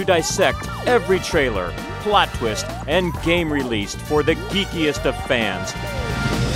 [0.00, 5.72] to dissect every trailer, plot twist, and game released for the geekiest of fans.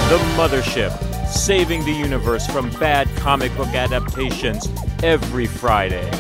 [0.09, 0.93] The Mothership,
[1.29, 4.69] saving the universe from bad comic book adaptations
[5.03, 6.11] every Friday.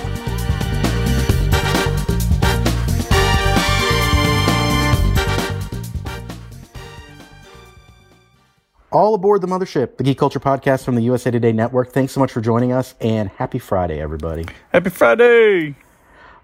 [8.93, 11.91] All aboard the mothership, the Geek Culture Podcast from the USA Today Network.
[11.91, 14.45] Thanks so much for joining us, and happy Friday, everybody.
[14.70, 15.74] Happy Friday.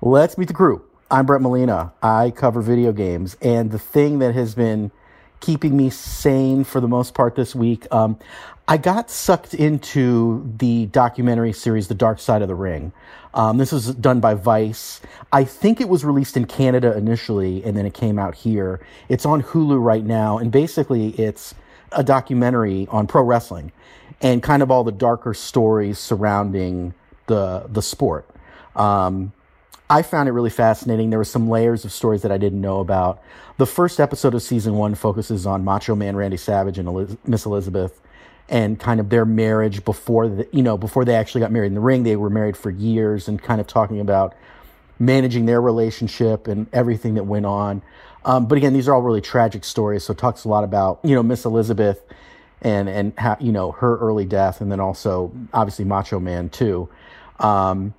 [0.03, 0.83] Let's meet the crew.
[1.11, 1.93] I'm Brett Molina.
[2.03, 4.93] I cover video games, and the thing that has been
[5.41, 8.19] keeping me sane for the most part this week, um,
[8.67, 12.93] I got sucked into the documentary series The Dark Side of the Ring.
[13.35, 15.03] Um, this was done by Vice.
[15.35, 18.81] I think it was released in Canada initially, and then it came out here.
[19.11, 21.55] It's on Hulu right now, and basically it's
[21.93, 23.71] a documentary on pro wrestling
[24.23, 26.95] and kind of all the darker stories surrounding
[27.27, 28.27] the the sport.
[28.75, 29.35] Um,
[29.91, 31.11] I found it really fascinating.
[31.11, 33.21] There were some layers of stories that I didn't know about.
[33.59, 37.45] The first episode of season one focuses on Macho Man Randy Savage and Eliz- Miss
[37.45, 38.01] Elizabeth,
[38.49, 41.75] and kind of their marriage before the, you know before they actually got married in
[41.75, 42.05] the ring.
[42.05, 44.35] They were married for years, and kind of talking about
[45.01, 47.83] managing their relationship and everything that went on.
[48.25, 50.05] Um, but again, these are all really tragic stories.
[50.05, 52.01] So it talks a lot about you know Miss Elizabeth
[52.63, 56.89] and and how, you know her early death, and then also obviously Macho Man too.
[57.41, 57.95] Um,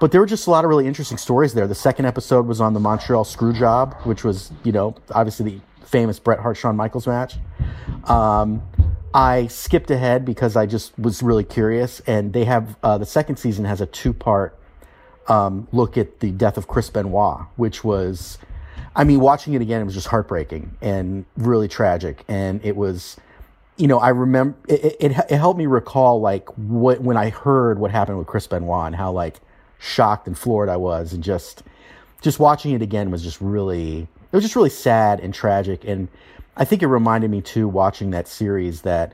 [0.00, 1.66] but there were just a lot of really interesting stories there.
[1.66, 6.18] The second episode was on the Montreal Screwjob, which was you know obviously the famous
[6.18, 7.36] Bret Hart Shawn Michaels match.
[8.04, 8.62] Um,
[9.14, 13.36] I skipped ahead because I just was really curious, and they have uh, the second
[13.36, 14.58] season has a two part
[15.28, 18.38] um, look at the death of Chris Benoit, which was,
[18.94, 22.24] I mean, watching it again, it was just heartbreaking and really tragic.
[22.28, 23.16] And it was,
[23.76, 27.78] you know, I remember it, it, it helped me recall like what when I heard
[27.78, 29.40] what happened with Chris Benoit and how like
[29.78, 31.62] shocked and floored I was, and just
[32.22, 35.84] just watching it again was just really it was just really sad and tragic.
[35.84, 36.08] And
[36.56, 39.12] I think it reminded me too, watching that series, that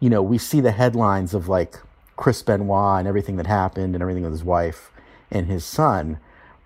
[0.00, 1.78] you know we see the headlines of like
[2.16, 4.90] Chris Benoit and everything that happened and everything with his wife
[5.30, 6.18] and his son,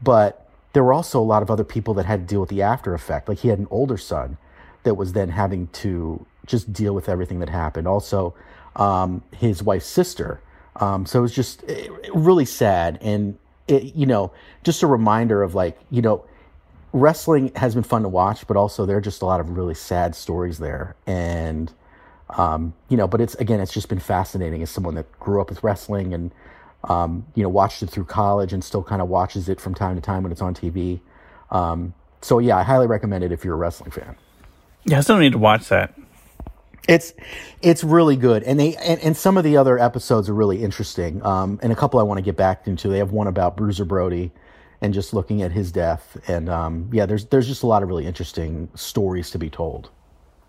[0.02, 2.62] but there were also a lot of other people that had to deal with the
[2.62, 3.28] after effect.
[3.28, 4.36] Like he had an older son
[4.82, 7.88] that was then having to just deal with everything that happened.
[7.88, 8.34] Also,
[8.76, 10.40] um, his wife's sister.
[10.78, 14.32] Um, so it was just eh, really sad, and it, you know,
[14.64, 16.24] just a reminder of like you know,
[16.92, 19.74] wrestling has been fun to watch, but also there are just a lot of really
[19.74, 21.72] sad stories there, and
[22.30, 25.48] um, you know, but it's again, it's just been fascinating as someone that grew up
[25.48, 26.30] with wrestling and
[26.84, 29.96] um, you know, watched it through college and still kind of watches it from time
[29.96, 31.00] to time when it's on TV.
[31.50, 34.16] Um, so yeah, I highly recommend it if you're a wrestling fan.
[34.84, 35.94] Yeah, I still need to watch that.
[36.86, 37.12] It's
[37.60, 41.24] it's really good, and they and, and some of the other episodes are really interesting.
[41.24, 42.88] Um, and a couple I want to get back into.
[42.88, 44.30] They have one about Bruiser Brody,
[44.80, 46.16] and just looking at his death.
[46.28, 49.90] And um, yeah, there's there's just a lot of really interesting stories to be told.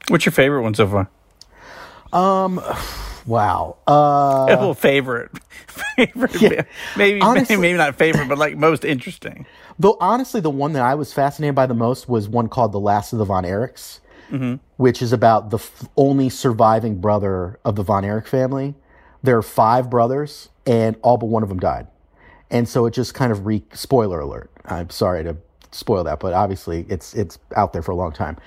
[0.08, 1.10] What's your favorite one so far?
[2.12, 2.62] Um,
[3.26, 3.78] wow.
[3.86, 5.32] Uh, well, favorite,
[5.96, 6.64] favorite, Yeah.
[6.98, 9.46] maybe Honestly- maybe not favorite, but like most interesting.
[9.78, 12.80] Though honestly, the one that I was fascinated by the most was one called "The
[12.80, 14.00] Last of the Von Erichs,"
[14.32, 14.56] Mm-hmm.
[14.78, 18.76] which is about the f- only surviving brother of the Von Erich family.
[19.24, 21.88] There are five brothers, and all but one of them died.
[22.52, 24.50] And so it just kind of re spoiler alert.
[24.66, 25.38] I'm sorry to
[25.72, 28.38] spoil that, but obviously it's it's out there for a long time.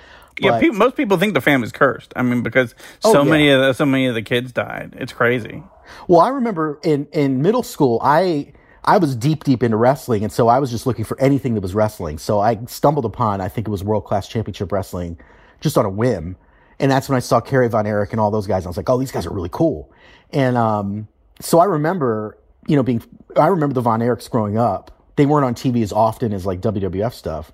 [0.41, 2.12] Yeah, But- people, most people think the family's cursed.
[2.16, 3.31] I mean, because Oh, so yeah.
[3.31, 4.94] many of the, so many of the kids died.
[4.99, 5.62] It's crazy.
[6.09, 8.53] Well, I remember in, in middle school, I
[8.84, 11.60] I was deep deep into wrestling, and so I was just looking for anything that
[11.60, 12.19] was wrestling.
[12.19, 15.19] So I stumbled upon, I think it was World Class Championship Wrestling,
[15.62, 16.37] just on a whim,
[16.79, 18.67] and that's when I saw Kerry Von Erich and all those guys.
[18.67, 19.91] I was like, oh, these guys are really cool.
[20.31, 21.09] And um,
[21.41, 23.03] so I remember, you know, being
[23.37, 24.91] I remember the Von Erichs growing up.
[25.17, 27.53] They weren't on TV as often as like WWF stuff,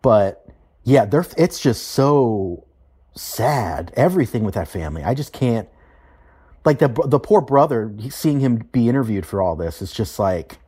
[0.00, 0.46] but
[0.84, 2.66] yeah, they're it's just so
[3.14, 3.92] sad.
[3.96, 5.68] Everything with that family, I just can't
[6.64, 10.58] like the the poor brother seeing him be interviewed for all this is just like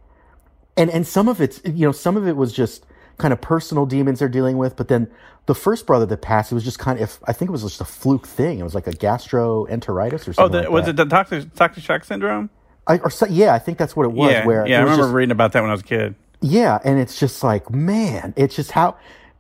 [0.77, 2.85] and and some of it's you know some of it was just
[3.19, 5.11] kind of personal demons they're dealing with but then
[5.47, 7.81] the first brother that passed it was just kind of i think it was just
[7.81, 10.91] a fluke thing it was like a gastroenteritis or something Oh, the, like was that.
[10.91, 12.51] it the toxic toxic shock syndrome?
[12.87, 14.79] I, or so, yeah i think that's what it was yeah, where yeah.
[14.79, 16.15] I remember just- reading about that when I was a kid.
[16.41, 18.97] yeah, and it's just like, man, it's just how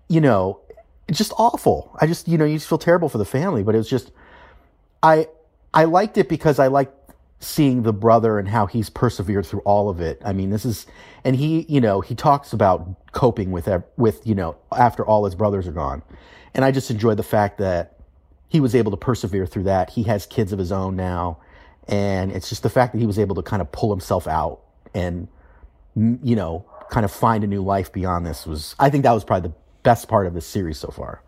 [0.08, 0.60] you know,
[1.08, 1.96] it's just awful.
[2.00, 4.12] I just, you know, you just feel terrible for the family, but it was just,
[5.02, 5.26] I,
[5.74, 6.92] I liked it because I liked
[7.38, 10.20] seeing the brother and how he's persevered through all of it.
[10.24, 10.86] I mean, this is,
[11.24, 15.34] and he, you know, he talks about coping with, with, you know, after all his
[15.34, 16.02] brothers are gone.
[16.54, 17.98] And I just enjoyed the fact that
[18.48, 19.90] he was able to persevere through that.
[19.90, 21.38] He has kids of his own now.
[21.88, 24.60] And it's just the fact that he was able to kind of pull himself out
[24.94, 25.28] and,
[25.94, 29.24] you know, kind of find a new life beyond this was, I think that was
[29.24, 31.22] probably the best part of this series so far.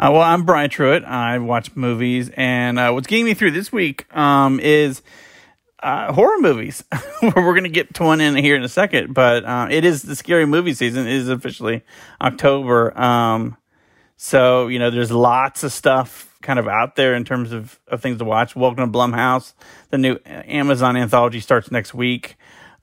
[0.00, 1.04] Uh, well, I'm Brian Truitt.
[1.04, 5.02] I watch movies, and uh, what's getting me through this week um, is
[5.82, 6.82] uh, horror movies.
[7.22, 10.00] We're going to get to one in here in a second, but uh, it is
[10.00, 11.06] the scary movie season.
[11.06, 11.84] It is officially
[12.18, 12.98] October.
[12.98, 13.58] Um,
[14.16, 18.00] so, you know, there's lots of stuff kind of out there in terms of, of
[18.00, 18.56] things to watch.
[18.56, 19.52] Welcome to Blumhouse.
[19.90, 22.38] The new Amazon anthology starts next week.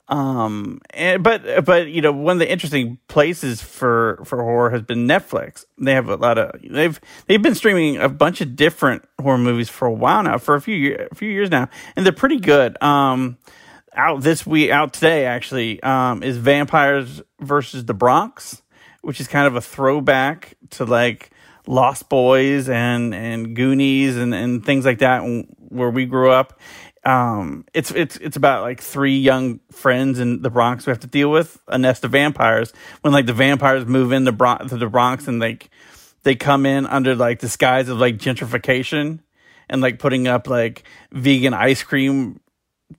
[0.08, 4.82] Um, and, but but you know one of the interesting places for for horror has
[4.82, 5.66] been Netflix.
[5.76, 9.68] They have a lot of they've they've been streaming a bunch of different horror movies
[9.68, 12.40] for a while now, for a few year, a few years now, and they're pretty
[12.40, 12.82] good.
[12.82, 13.36] Um,
[13.94, 18.62] out this week, out today actually, um, is Vampires versus the Bronx,
[19.02, 21.30] which is kind of a throwback to like
[21.66, 25.20] Lost Boys and and Goonies and and things like that,
[25.68, 26.58] where we grew up
[27.08, 31.06] um, it's it's it's about like three young friends in the Bronx who have to
[31.06, 32.74] deal with a nest of vampires.
[33.00, 35.70] When like the vampires move into Bron- to the Bronx and like
[36.24, 39.20] they come in under like disguise of like gentrification
[39.70, 42.40] and like putting up like vegan ice cream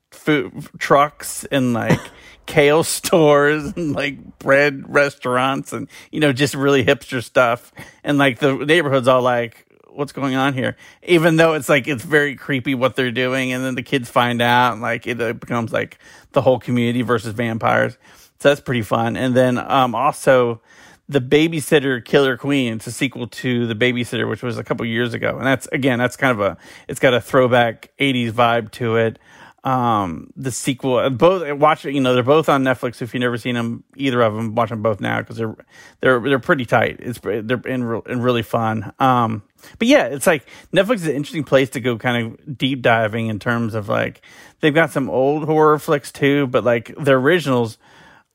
[0.09, 1.99] food trucks and like
[2.47, 7.71] kale stores and like bread restaurants and you know just really hipster stuff
[8.03, 10.75] and like the neighborhood's all like what's going on here?
[11.03, 14.41] Even though it's like it's very creepy what they're doing and then the kids find
[14.41, 15.97] out and like it, it becomes like
[16.31, 17.97] the whole community versus vampires.
[18.39, 19.17] So that's pretty fun.
[19.17, 20.61] And then um also
[21.07, 25.13] the babysitter killer queen it's a sequel to the babysitter which was a couple years
[25.13, 25.37] ago.
[25.37, 26.57] And that's again that's kind of a
[26.87, 29.19] it's got a throwback 80s vibe to it
[29.63, 33.01] um the sequel both watch it you know they're both on netflix.
[33.01, 35.55] If you've never seen them either of them watch them both now because they're
[36.01, 36.97] they're they're pretty tight.
[36.99, 38.93] It's they're in, and really fun.
[38.99, 39.43] Um
[39.77, 43.27] but yeah it's like netflix is an interesting place to go kind of deep diving
[43.27, 44.21] in terms of like
[44.61, 47.77] they've got some old horror flicks too but like their originals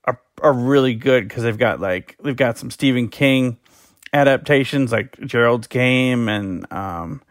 [0.04, 3.58] are are really good because they've got like they've got some stephen king
[4.12, 7.22] adaptations like gerald's game and um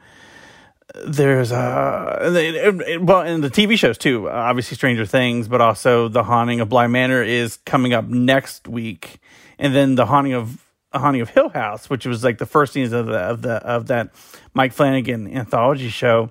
[0.93, 6.59] there's uh well in the TV shows too obviously Stranger Things but also The Haunting
[6.59, 9.19] of Bly Manor is coming up next week.
[9.57, 10.63] And then The Haunting of
[10.93, 13.87] Haunting of Hill House which was like the first season of the of the of
[13.87, 14.11] that
[14.53, 16.29] Mike Flanagan anthology show.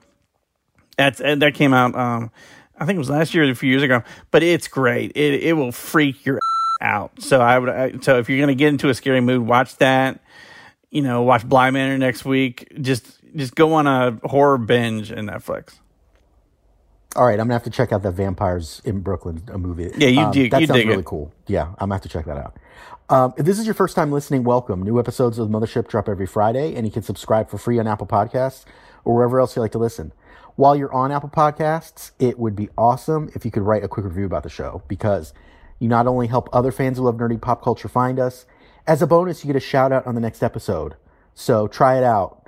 [0.96, 2.30] That's that came out um
[2.78, 5.10] I think it was last year a few years ago but it's great.
[5.16, 6.38] It it will freak your
[6.80, 7.20] out.
[7.20, 10.20] So I would I, so if you're gonna get into a scary mood watch that.
[10.90, 12.70] You know watch Bly Manor next week.
[12.80, 15.78] Just just go on a horror binge in Netflix.
[17.14, 19.90] All right, I'm gonna have to check out the Vampires in Brooklyn a movie.
[19.96, 20.50] Yeah, you um, dig.
[20.50, 21.06] That you sounds dig really it.
[21.06, 21.32] cool.
[21.46, 22.56] Yeah, I'm gonna have to check that out.
[23.10, 24.82] Um, if this is your first time listening, welcome.
[24.82, 28.06] New episodes of Mothership drop every Friday, and you can subscribe for free on Apple
[28.06, 28.64] Podcasts
[29.04, 30.12] or wherever else you like to listen.
[30.56, 34.06] While you're on Apple Podcasts, it would be awesome if you could write a quick
[34.06, 35.34] review about the show because
[35.78, 38.46] you not only help other fans who love nerdy pop culture find us,
[38.86, 40.94] as a bonus, you get a shout out on the next episode.
[41.34, 42.41] So try it out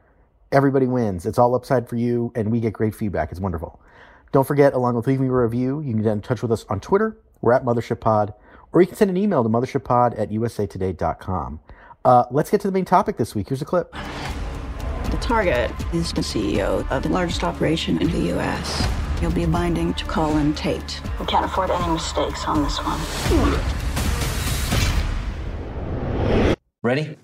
[0.54, 1.26] everybody wins.
[1.26, 3.30] It's all upside for you, and we get great feedback.
[3.30, 3.80] It's wonderful.
[4.32, 6.80] Don't forget, along with leaving a review, you can get in touch with us on
[6.80, 7.16] Twitter.
[7.40, 8.32] We're at Mothership Pod,
[8.72, 11.60] or you can send an email to mothershippod at usatoday.com.
[12.04, 13.48] Uh, let's get to the main topic this week.
[13.48, 13.92] Here's a clip.
[15.10, 18.88] The target is the CEO of the largest operation in the U.S.
[19.20, 21.00] You'll be binding to Colin Tate.
[21.20, 23.00] We can't afford any mistakes on this one.
[26.82, 27.16] Ready?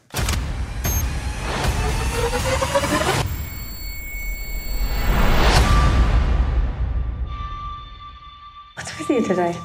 [9.11, 9.59] What's with you today?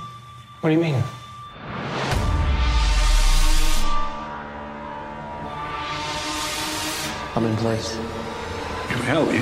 [0.61, 1.03] What do you mean?
[7.35, 7.95] I'm in place.
[8.87, 9.41] Can we help you?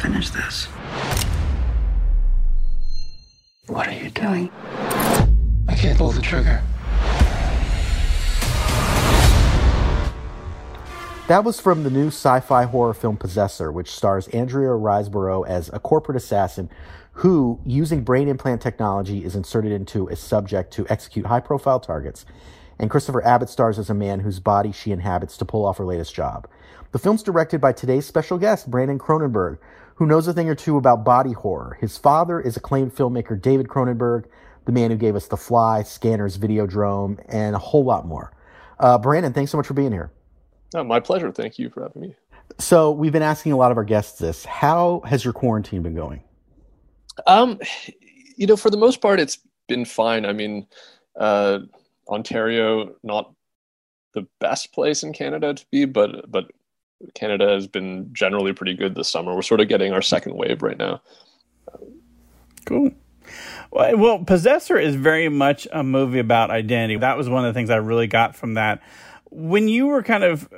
[0.00, 0.66] Finish this.
[3.68, 4.50] What are you doing?
[5.68, 6.60] I can't pull the trigger.
[11.26, 15.70] That was from the new sci fi horror film Possessor, which stars Andrea Riseborough as
[15.72, 16.68] a corporate assassin
[17.12, 22.26] who, using brain implant technology, is inserted into a subject to execute high profile targets.
[22.78, 25.86] And Christopher Abbott stars as a man whose body she inhabits to pull off her
[25.86, 26.46] latest job.
[26.92, 29.56] The film's directed by today's special guest, Brandon Cronenberg,
[29.94, 31.78] who knows a thing or two about body horror.
[31.80, 34.26] His father is acclaimed filmmaker David Cronenberg,
[34.66, 38.30] the man who gave us The Fly, Scanners, Videodrome, and a whole lot more.
[38.78, 40.10] Uh, Brandon, thanks so much for being here.
[40.74, 41.30] Oh, my pleasure.
[41.30, 42.14] Thank you for having me.
[42.58, 44.44] So we've been asking a lot of our guests this.
[44.44, 46.22] How has your quarantine been going?
[47.26, 47.60] Um,
[48.36, 49.38] you know, for the most part, it's
[49.68, 50.26] been fine.
[50.26, 50.66] I mean,
[51.18, 51.60] uh,
[52.08, 53.32] Ontario, not
[54.12, 56.50] the best place in Canada to be, but but
[57.14, 59.34] Canada has been generally pretty good this summer.
[59.34, 61.02] We're sort of getting our second wave right now.
[62.66, 62.90] Cool.
[63.72, 66.98] Well, Possessor is very much a movie about identity.
[66.98, 68.82] That was one of the things I really got from that.
[69.34, 70.56] When you were kind of uh,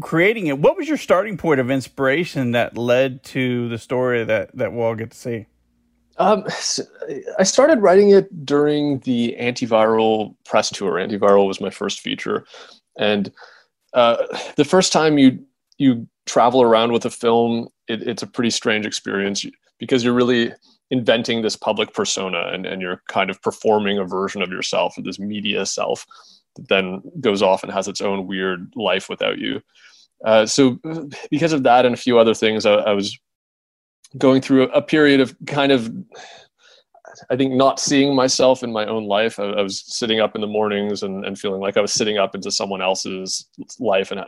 [0.00, 4.56] creating it, what was your starting point of inspiration that led to the story that
[4.56, 5.46] that we'll all get to see?
[6.16, 6.82] Um, so
[7.38, 10.92] I started writing it during the antiviral press tour.
[10.94, 12.44] Antiviral was my first feature,
[12.98, 13.30] and
[13.94, 14.24] uh,
[14.56, 15.38] the first time you
[15.78, 19.44] you travel around with a film, it, it's a pretty strange experience
[19.78, 20.52] because you're really
[20.90, 25.18] inventing this public persona and, and you're kind of performing a version of yourself, this
[25.18, 26.04] media self
[26.56, 29.60] that then goes off and has its own weird life without you.
[30.24, 30.78] Uh, so
[31.30, 33.18] because of that and a few other things, I, I was
[34.18, 35.90] going through a period of kind of
[37.30, 39.38] I think not seeing myself in my own life.
[39.38, 42.18] I, I, was sitting up in the mornings and, and feeling like I was sitting
[42.18, 43.46] up into someone else's
[43.78, 44.26] life and uh,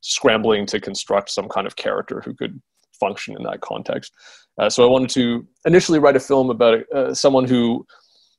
[0.00, 2.60] scrambling to construct some kind of character who could
[2.98, 4.12] function in that context.
[4.58, 7.86] Uh, so I wanted to initially write a film about uh, someone who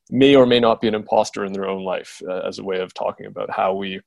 [0.09, 2.79] may or may not be an imposter in their own life uh, as a way
[2.79, 4.01] of talking about how we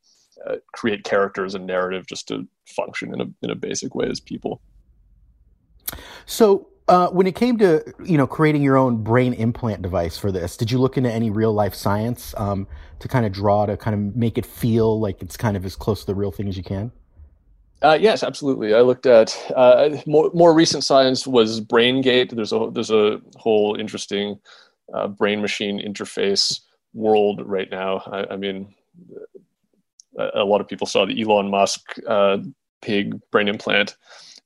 [0.46, 4.18] uh, create characters and narrative just to function in a, in a basic way as
[4.18, 4.60] people.
[6.26, 10.32] So uh, when it came to you know creating your own brain implant device for
[10.32, 12.66] this, did you look into any real life science um,
[12.98, 15.76] to kind of draw to kind of make it feel like it's kind of as
[15.76, 16.90] close to the real thing as you can?
[17.82, 18.74] Uh, yes, absolutely.
[18.74, 22.30] I looked at uh, more, more recent science was BrainGate.
[22.30, 24.38] There's a there's a whole interesting
[24.94, 26.60] uh, brain machine interface
[26.94, 27.98] world right now.
[28.06, 28.74] I, I, mean,
[30.18, 32.38] a lot of people saw the Elon Musk uh,
[32.80, 33.96] pig brain implant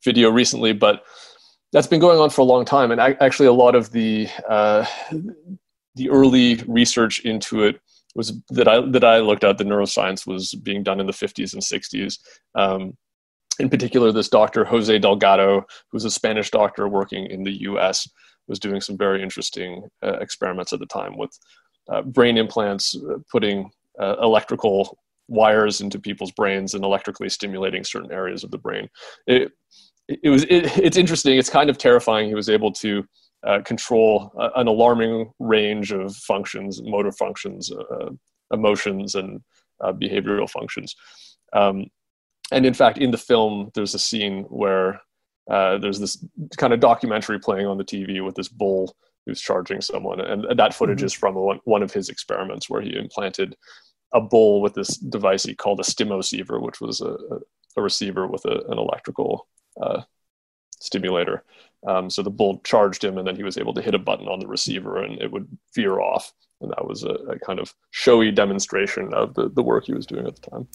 [0.04, 1.04] video recently, but
[1.72, 4.86] that's been going on for a long time, and actually, a lot of the uh,
[5.96, 7.80] the early research into it
[8.14, 9.58] was that I that I looked at.
[9.58, 12.18] The neuroscience was being done in the 50s and 60s.
[12.54, 12.96] Um,
[13.58, 18.08] in particular, this doctor Jose Delgado, who's a Spanish doctor working in the U.S.,
[18.48, 21.30] was doing some very interesting uh, experiments at the time with
[21.90, 24.98] uh, brain implants, uh, putting uh, electrical
[25.28, 28.88] wires into people's brains and electrically stimulating certain areas of the brain.
[29.26, 29.52] It,
[30.08, 31.38] it was it, it's interesting.
[31.38, 32.28] It's kind of terrifying.
[32.28, 33.04] He was able to
[33.44, 37.70] uh, control an alarming range of functions, motor functions,
[38.52, 39.40] emotions, and
[39.82, 40.94] behavioral functions.
[41.52, 41.86] Um,
[42.52, 45.00] and in fact, in the film, there's a scene where
[45.50, 46.24] uh, there's this
[46.56, 50.74] kind of documentary playing on the TV with this bull who's charging someone, and that
[50.74, 51.06] footage mm-hmm.
[51.06, 53.56] is from one, one of his experiments where he implanted
[54.12, 57.16] a bull with this device he called a stimoceiver, which was a,
[57.76, 59.48] a receiver with a, an electrical
[59.80, 60.02] uh,
[60.80, 61.44] stimulator.
[61.86, 64.28] Um, so the bull charged him, and then he was able to hit a button
[64.28, 66.32] on the receiver, and it would veer off.
[66.60, 70.06] And that was a, a, kind of showy demonstration of the, the work he was
[70.06, 70.66] doing at the time.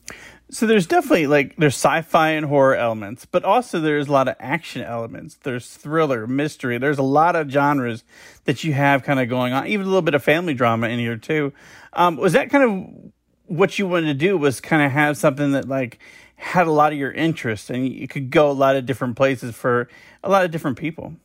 [0.51, 4.35] So there's definitely like there's sci-fi and horror elements, but also there's a lot of
[4.39, 5.35] action elements.
[5.41, 6.77] There's thriller, mystery.
[6.77, 8.03] There's a lot of genres
[8.45, 9.65] that you have kind of going on.
[9.67, 11.51] Even a little bit of family drama in here too.
[11.93, 13.11] Um, was that kind of
[13.47, 14.37] what you wanted to do?
[14.37, 15.97] Was kind of have something that like
[16.35, 19.55] had a lot of your interests and you could go a lot of different places
[19.55, 19.87] for
[20.23, 21.15] a lot of different people.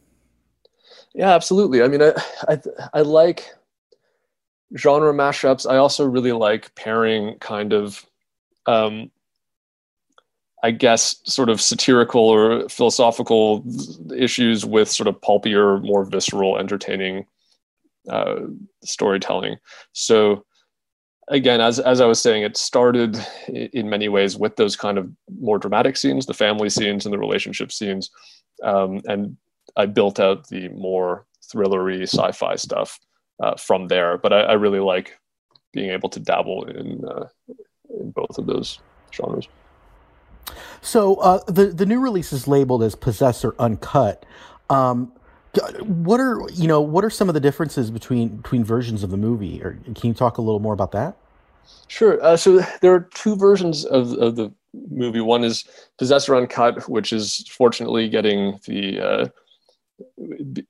[1.14, 1.82] Yeah, absolutely.
[1.82, 2.12] I mean, I,
[2.48, 2.60] I,
[2.92, 3.54] I like
[4.76, 5.70] genre mashups.
[5.70, 8.04] I also really like pairing kind of,
[8.66, 9.10] um,
[10.62, 13.64] I guess, sort of satirical or philosophical
[14.16, 17.26] issues with sort of pulpier, more visceral, entertaining
[18.10, 18.40] uh,
[18.82, 19.56] storytelling.
[19.92, 20.44] So
[21.28, 23.18] again, as as I was saying, it started
[23.48, 27.18] in many ways with those kind of more dramatic scenes, the family scenes and the
[27.18, 28.10] relationship scenes,
[28.62, 29.36] um, and
[29.76, 32.98] I built out the more thrillery sci-fi stuff
[33.40, 34.18] uh, from there.
[34.18, 35.18] But I, I, really like
[35.72, 37.28] being able to dabble in uh,
[38.00, 38.80] in both of those
[39.12, 39.48] genres.
[40.80, 44.24] So uh, the the new release is labeled as Possessor Uncut.
[44.70, 45.12] Um,
[45.82, 49.16] what are you know what are some of the differences between between versions of the
[49.16, 51.16] movie or can you talk a little more about that
[51.88, 54.52] sure uh, so there are two versions of, of the
[54.90, 55.64] movie one is
[55.98, 59.28] possessor uncut which is fortunately getting the uh,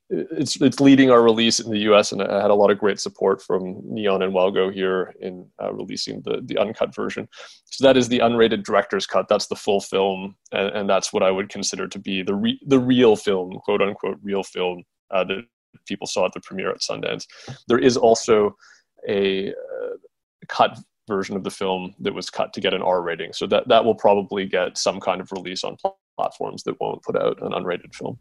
[0.09, 2.13] it's it's leading our release in the U.S.
[2.13, 5.49] and I had a lot of great support from Neon and Well Go here in
[5.61, 7.29] uh, releasing the the uncut version.
[7.65, 9.27] So that is the unrated director's cut.
[9.29, 12.61] That's the full film, and, and that's what I would consider to be the re-
[12.67, 15.45] the real film, quote unquote, real film uh, that
[15.87, 17.27] people saw at the premiere at Sundance.
[17.67, 18.57] There is also
[19.09, 19.97] a uh,
[20.49, 20.79] cut
[21.09, 23.85] version of the film that was cut to get an R rating, so that that
[23.85, 25.77] will probably get some kind of release on
[26.17, 28.19] platforms that won't put out an unrated film.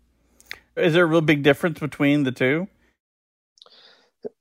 [0.75, 2.67] Is there a real big difference between the two?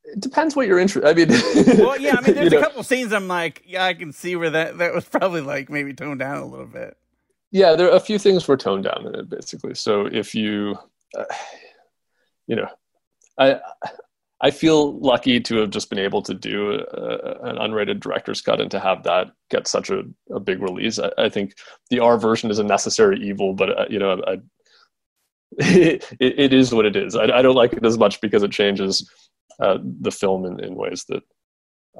[0.05, 1.09] It depends what you're interested.
[1.09, 1.29] I mean,
[1.79, 2.61] well, yeah, I mean, there's a know.
[2.61, 5.93] couple scenes I'm like, yeah, I can see where that that was probably like maybe
[5.95, 6.97] toned down a little bit.
[7.51, 9.75] Yeah, there are a few things were toned down in it, basically.
[9.75, 10.77] So if you,
[11.17, 11.25] uh,
[12.47, 12.69] you know,
[13.39, 13.61] I
[14.41, 18.61] I feel lucky to have just been able to do a, an unrated director's cut
[18.61, 20.99] and to have that get such a, a big release.
[20.99, 21.55] I, I, think
[21.89, 24.39] the R version is a necessary evil, but uh, you know, I,
[25.59, 27.15] it, it is what it is.
[27.15, 29.09] I, I, don't like it as much because it changes
[29.61, 31.23] uh, the film in, in ways that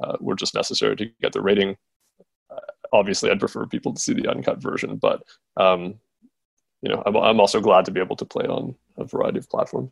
[0.01, 1.77] uh, were just necessary to get the rating.
[2.49, 2.59] Uh,
[2.91, 5.23] obviously, I'd prefer people to see the uncut version, but
[5.57, 5.95] um,
[6.81, 9.49] you know, I'm, I'm also glad to be able to play on a variety of
[9.49, 9.91] platforms.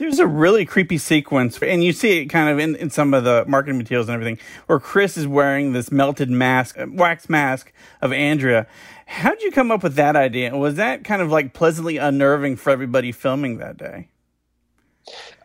[0.00, 3.24] There's a really creepy sequence, and you see it kind of in, in some of
[3.24, 7.70] the marketing materials and everything, where Chris is wearing this melted mask, uh, wax mask
[8.00, 8.66] of Andrea.
[9.04, 10.56] How did you come up with that idea?
[10.56, 14.08] Was that kind of like pleasantly unnerving for everybody filming that day?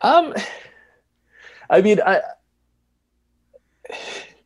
[0.02, 0.34] Um,
[1.70, 2.22] I mean, I.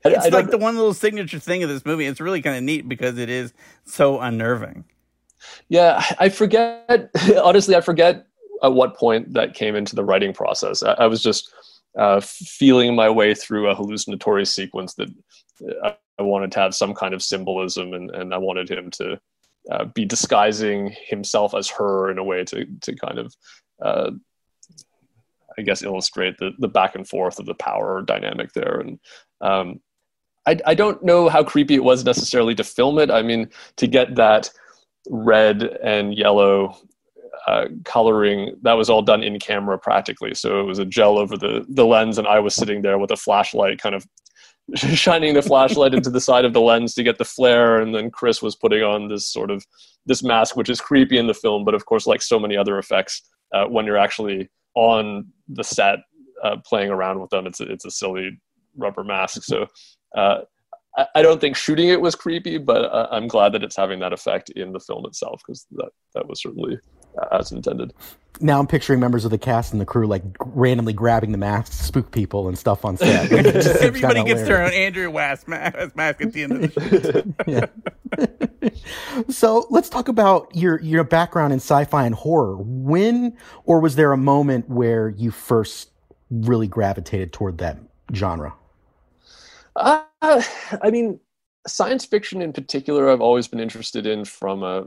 [0.03, 2.07] It's I like the one little signature thing of this movie.
[2.07, 3.53] It's really kind of neat because it is
[3.85, 4.85] so unnerving.
[5.67, 7.11] Yeah, I forget.
[7.43, 8.25] Honestly, I forget
[8.63, 10.83] at what point that came into the writing process.
[10.83, 11.51] I, I was just
[11.97, 15.09] uh, feeling my way through a hallucinatory sequence that
[15.83, 19.19] I, I wanted to have some kind of symbolism, and, and I wanted him to
[19.71, 23.35] uh, be disguising himself as her in a way to to kind of,
[23.81, 24.11] uh,
[25.57, 28.79] I guess, illustrate the the back and forth of the power dynamic there.
[28.81, 28.99] And
[29.41, 29.79] um,
[30.45, 33.11] I I don't know how creepy it was necessarily to film it.
[33.11, 34.49] I mean, to get that
[35.09, 36.77] red and yellow
[37.49, 40.33] uh, coloring that was all done in camera practically.
[40.35, 43.11] So it was a gel over the the lens and i was sitting there with
[43.11, 44.05] a flashlight kind of
[44.75, 48.11] shining the flashlight into the side of the lens to get the flare and then
[48.11, 49.65] chris was putting on this sort of
[50.05, 52.77] this mask which is creepy in the film but of course like so many other
[52.77, 53.23] effects
[53.55, 55.99] uh, when you're actually on the set
[56.43, 58.37] uh, playing around with them it's a, it's a silly
[58.79, 59.43] rubber mask.
[59.43, 59.67] So
[60.15, 60.39] uh,
[61.15, 64.13] I don't think shooting it was creepy, but uh, I'm glad that it's having that
[64.13, 66.79] effect in the film itself because that that was certainly
[67.31, 67.93] as intended.
[68.41, 71.75] Now I'm picturing members of the cast and the crew like randomly grabbing the masks,
[71.75, 73.31] spook people and stuff on set.
[73.81, 77.69] Everybody gets their own Andrew West mask at the end of the
[79.27, 79.33] shoot.
[79.33, 82.55] so let's talk about your your background in sci-fi and horror.
[82.57, 85.89] When or was there a moment where you first
[86.29, 87.77] really gravitated toward that
[88.13, 88.53] genre?
[89.75, 91.19] Uh, I mean,
[91.67, 94.85] science fiction in particular i've always been interested in from a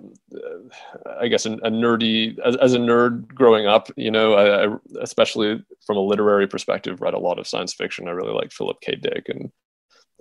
[1.21, 4.77] i guess a, a nerdy as, as, a nerd growing up you know I, I,
[5.01, 8.09] especially from a literary perspective read a lot of science fiction.
[8.09, 8.95] I really like philip k.
[8.95, 9.53] Dick and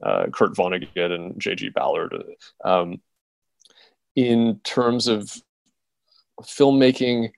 [0.03, 2.15] uh, kurt vonnegut and j.g ballard.
[2.63, 3.01] Um,
[4.15, 5.33] in terms of
[6.41, 7.31] filmmaking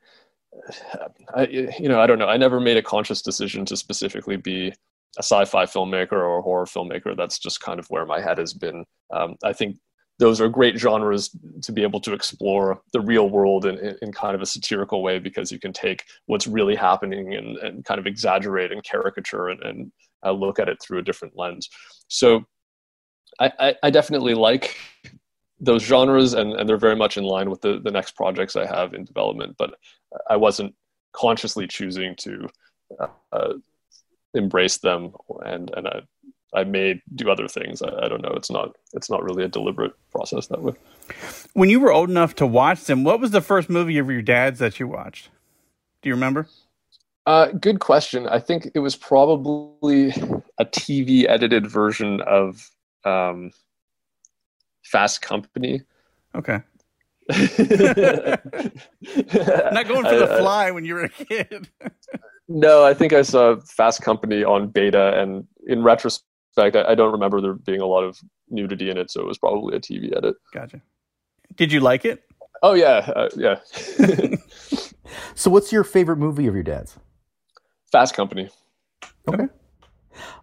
[1.36, 2.28] I, you know i don't know.
[2.28, 4.74] I never made a conscious decision to specifically be
[5.18, 7.16] a sci-fi filmmaker or a horror filmmaker.
[7.16, 8.86] That's just kind of where my head has been.
[9.12, 9.78] Um, I think
[10.20, 14.12] those are great genres to be able to explore the real world in, in, in,
[14.12, 18.00] kind of a satirical way because you can take what's really happening and, and kind
[18.00, 19.92] of exaggerate and caricature and, and
[20.24, 21.70] uh, look at it through a different lens.
[22.08, 22.44] So
[23.40, 24.78] I, I, I, definitely like
[25.60, 28.68] those genres and, and they're very much in line with the, the next projects I
[28.68, 29.76] have in development, but
[30.30, 30.76] I wasn't
[31.14, 32.48] consciously choosing to
[33.32, 33.54] uh,
[34.34, 35.14] embrace them
[35.46, 36.02] and and I,
[36.54, 37.82] I may do other things.
[37.82, 38.34] I, I, don't know.
[38.36, 40.74] It's not it's not really a deliberate process that way.
[41.54, 44.22] When you were old enough to watch them, what was the first movie of your
[44.22, 45.30] dad's that you watched?
[46.02, 46.48] Do you remember?
[47.26, 48.28] Uh, good question.
[48.28, 50.10] I think it was probably
[50.58, 52.70] a TV edited version of
[53.06, 53.52] um,
[54.84, 55.82] Fast Company.
[56.36, 56.60] Okay.
[57.30, 57.40] Not
[59.88, 61.70] going for the fly when you were a kid.
[62.48, 67.12] No, I think I saw Fast Company on beta, and in retrospect, I, I, don't
[67.12, 70.16] remember there being a lot of nudity in it, so it was probably a TV
[70.16, 70.36] edit.
[70.54, 70.82] Gotcha.
[71.56, 72.24] Did you like it?
[72.62, 73.60] Oh yeah, uh, yeah.
[75.36, 76.98] so, what's your favorite movie of your dad's?
[77.92, 78.50] Fast Company.
[79.28, 79.46] Okay.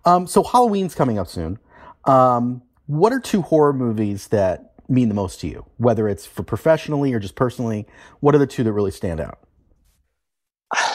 [0.05, 1.59] Um, so Halloween's coming up soon.
[2.05, 5.67] Um, what are two horror movies that mean the most to you?
[5.77, 7.87] Whether it's for professionally or just personally,
[8.21, 9.39] what are the two that really stand out?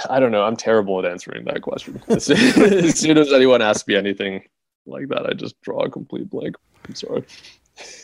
[0.10, 0.44] I don't know.
[0.44, 2.02] I'm terrible at answering that question.
[2.08, 4.44] As soon as anyone asks me anything
[4.86, 6.56] like that, I just draw a complete blank.
[6.88, 7.26] I'm sorry.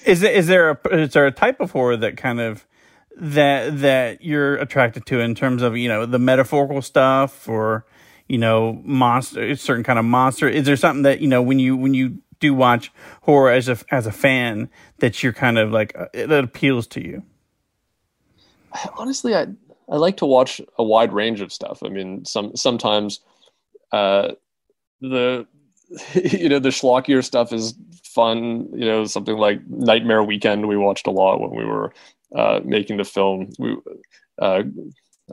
[0.05, 2.67] Is there, is there a is there a type of horror that kind of
[3.15, 7.85] that that you're attracted to in terms of you know the metaphorical stuff or
[8.31, 10.47] you know, monster, a certain kind of monster?
[10.47, 12.89] Is there something that you know when you when you do watch
[13.23, 17.05] horror as a as a fan that you're kind of like uh, that appeals to
[17.05, 17.23] you?
[18.95, 19.47] Honestly, I
[19.91, 21.83] I like to watch a wide range of stuff.
[21.83, 23.19] I mean, some sometimes
[23.91, 24.29] uh,
[25.01, 25.45] the
[26.13, 28.69] you know the schlockier stuff is fun.
[28.73, 31.93] You know, something like Nightmare Weekend we watched a lot when we were
[32.35, 33.49] uh, making the film.
[33.59, 33.77] We
[34.41, 34.63] uh,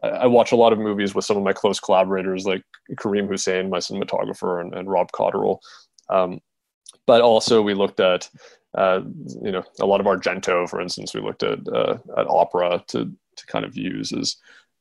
[0.03, 2.63] I watch a lot of movies with some of my close collaborators like
[2.99, 5.59] Karim Hussain, my cinematographer, and, and Rob Cotterill.
[6.11, 6.41] Um,
[7.07, 8.29] but also we looked at
[8.79, 9.01] uh,
[9.43, 11.13] you know a lot of Argento, for instance.
[11.13, 14.37] We looked at uh, at opera to to kind of use as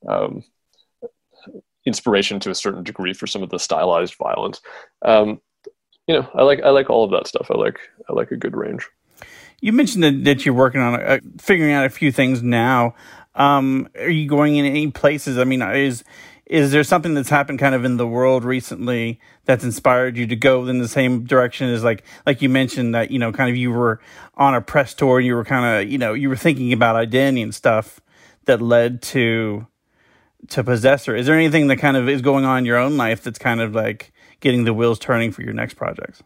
[0.08, 0.44] um,
[1.86, 4.62] inspiration to a certain degree for some of the stylized violence.
[5.04, 5.42] Um,
[6.08, 7.48] you know, I like I like all of that stuff.
[7.50, 8.88] I like I like a good range.
[9.60, 12.94] You mentioned that, that you're working on uh, figuring out a few things now.
[13.34, 15.40] Um, are you going in any places?
[15.40, 16.04] I mean, is
[16.50, 20.36] is there something that's happened kind of in the world recently that's inspired you to
[20.36, 23.58] go in the same direction as like like you mentioned that you know kind of
[23.58, 24.00] you were
[24.36, 26.96] on a press tour and you were kind of you know you were thinking about
[26.96, 28.00] identity and stuff
[28.46, 29.68] that led to
[30.48, 33.22] to possessor is there anything that kind of is going on in your own life
[33.24, 36.24] that's kind of like getting the wheels turning for your next projects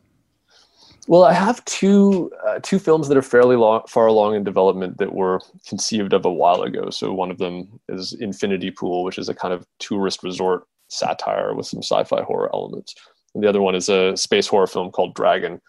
[1.07, 4.97] well, I have two uh, two films that are fairly long, far along in development
[4.99, 6.89] that were conceived of a while ago.
[6.89, 11.55] So one of them is Infinity Pool, which is a kind of tourist resort satire
[11.55, 12.93] with some sci-fi horror elements,
[13.33, 15.59] and the other one is a space horror film called Dragon.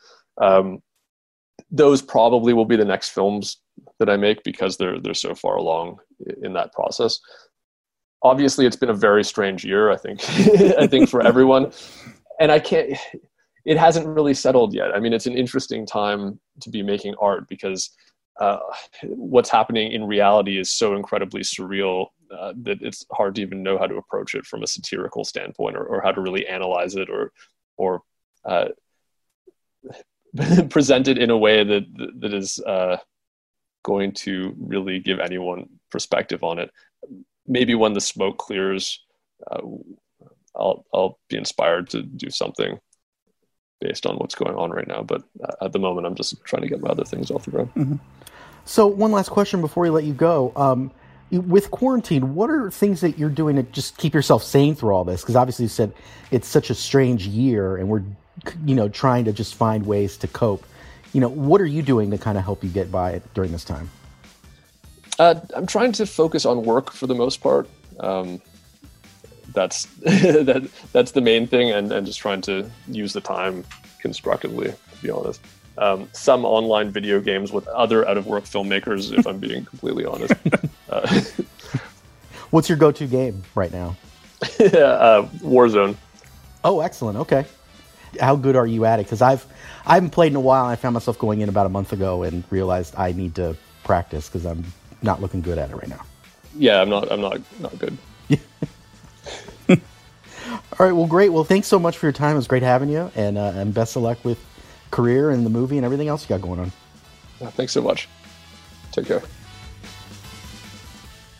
[0.40, 0.82] Um,
[1.70, 3.58] those probably will be the next films
[3.98, 5.98] that I make because they're they're so far along
[6.42, 7.18] in that process.
[8.22, 9.90] Obviously, it's been a very strange year.
[9.90, 10.20] I think
[10.78, 11.72] I think for everyone,
[12.38, 12.98] and I can't
[13.64, 14.94] it hasn't really settled yet.
[14.94, 17.90] I mean, it's an interesting time to be making art because
[18.40, 18.58] uh,
[19.04, 23.78] what's happening in reality is so incredibly surreal uh, that it's hard to even know
[23.78, 27.10] how to approach it from a satirical standpoint or, or how to really analyze it
[27.10, 27.30] or
[27.76, 28.02] or
[28.44, 28.68] uh,
[30.70, 31.84] present it in a way that
[32.20, 32.96] that is uh,
[33.84, 36.70] going to really give anyone perspective on it.
[37.46, 39.04] Maybe when the smoke clears,
[39.50, 39.60] uh,
[40.56, 42.78] I'll I'll be inspired to do something
[43.82, 45.02] based on what's going on right now.
[45.02, 47.50] But uh, at the moment, I'm just trying to get my other things off the
[47.50, 47.70] ground.
[47.74, 47.96] Mm-hmm.
[48.64, 50.52] So, one last question before we let you go.
[50.56, 50.90] Um,
[51.30, 55.04] with quarantine, what are things that you're doing to just keep yourself sane through all
[55.04, 55.22] this?
[55.22, 55.92] Because obviously, you said
[56.30, 58.02] it's such a strange year, and we're,
[58.64, 60.64] you know, trying to just find ways to cope.
[61.12, 63.52] You know, what are you doing to kind of help you get by it during
[63.52, 63.90] this time?
[65.18, 67.68] Uh, I'm trying to focus on work for the most part.
[68.00, 68.40] Um,
[69.52, 73.64] that's that that's the main thing, and and just trying to use the time
[74.00, 74.68] constructively.
[74.68, 75.40] To be honest,
[75.78, 79.16] um, some online video games with other out of work filmmakers.
[79.16, 80.34] If I'm being completely honest,
[80.90, 81.20] uh,
[82.50, 83.96] what's your go to game right now?
[84.60, 85.96] uh, Warzone.
[86.64, 87.18] Oh, excellent.
[87.18, 87.44] Okay,
[88.20, 89.04] how good are you at it?
[89.04, 89.46] Because I've
[89.86, 91.92] I haven't played in a while, and I found myself going in about a month
[91.92, 94.64] ago and realized I need to practice because I'm
[95.02, 96.04] not looking good at it right now.
[96.56, 97.10] Yeah, I'm not.
[97.10, 97.96] I'm not not good.
[100.78, 100.92] All right.
[100.92, 101.30] Well, great.
[101.30, 102.32] Well, thanks so much for your time.
[102.32, 104.38] It was great having you, and uh, and best of luck with
[104.90, 106.72] career and the movie and everything else you got going on.
[107.52, 108.08] thanks so much.
[108.92, 109.22] Take care.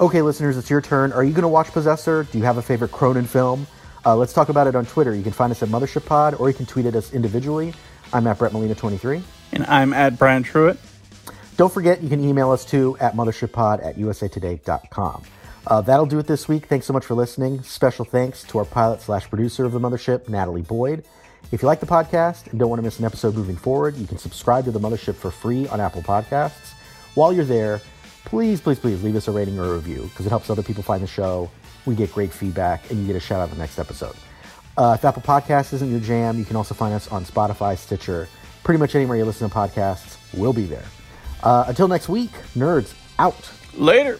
[0.00, 1.12] Okay, listeners, it's your turn.
[1.12, 2.24] Are you going to watch Possessor?
[2.24, 3.66] Do you have a favorite Cronin film?
[4.04, 5.14] Uh, let's talk about it on Twitter.
[5.14, 7.72] You can find us at Mothership Pod, or you can tweet at us individually.
[8.12, 9.22] I'm at Brett Molina 23.
[9.52, 10.76] And I'm at Brian Truitt.
[11.56, 15.22] Don't forget, you can email us too at mothershippod at usatoday.com.
[15.66, 16.66] Uh, that'll do it this week.
[16.66, 17.62] Thanks so much for listening.
[17.62, 21.04] Special thanks to our pilot slash producer of the Mothership, Natalie Boyd.
[21.52, 24.06] If you like the podcast and don't want to miss an episode moving forward, you
[24.06, 26.72] can subscribe to the Mothership for free on Apple Podcasts.
[27.14, 27.80] While you're there,
[28.24, 30.82] please, please, please leave us a rating or a review because it helps other people
[30.82, 31.50] find the show.
[31.84, 34.16] We get great feedback and you get a shout out in the next episode.
[34.76, 38.28] Uh, if Apple Podcasts isn't your jam, you can also find us on Spotify, Stitcher,
[38.64, 40.16] pretty much anywhere you listen to podcasts.
[40.32, 40.84] We'll be there.
[41.42, 43.50] Uh, until next week, nerds out.
[43.74, 44.18] Later.